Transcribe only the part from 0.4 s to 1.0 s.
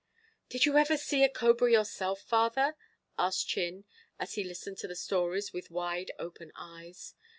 "Did you ever